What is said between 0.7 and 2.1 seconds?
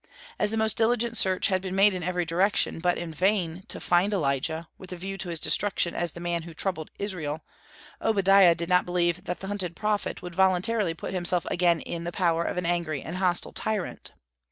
diligent search had been made in